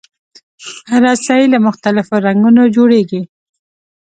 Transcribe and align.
رسۍ 1.03 1.41
له 1.53 1.57
مختلفو 1.67 2.15
رنګونو 2.27 2.63
جوړېږي. 2.75 3.21